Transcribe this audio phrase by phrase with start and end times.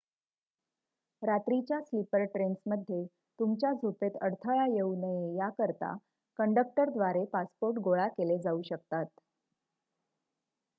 [1.21, 3.03] रात्रीच्या स्लीपर ट्रेन्समध्ये
[3.39, 5.95] तुमच्या झोपेत अडथळा येऊ नये याकरिता
[6.39, 9.05] कंडक्टरद्वारे पासपोर्ट गोळा केले जाऊ शकतात